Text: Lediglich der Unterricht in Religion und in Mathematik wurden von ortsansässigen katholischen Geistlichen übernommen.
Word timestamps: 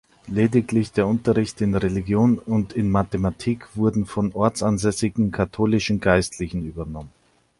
Lediglich 0.27 0.91
der 0.93 1.05
Unterricht 1.05 1.61
in 1.61 1.75
Religion 1.75 2.39
und 2.39 2.73
in 2.73 2.89
Mathematik 2.89 3.67
wurden 3.77 4.07
von 4.07 4.33
ortsansässigen 4.33 5.29
katholischen 5.31 5.99
Geistlichen 5.99 6.65
übernommen. 6.65 7.11